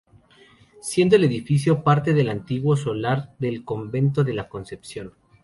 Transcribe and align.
Siendo 0.81 1.15
el 1.15 1.25
edificio 1.25 1.83
parte 1.83 2.15
del 2.15 2.29
antiguo 2.31 2.75
solar 2.75 3.35
del 3.37 3.63
Convento 3.63 4.23
de 4.23 4.33
la 4.33 4.49
Concepción. 4.49 5.13